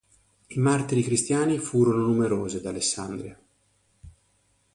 [0.47, 3.39] I martiri cristiani furono numerosi ad Alessandria.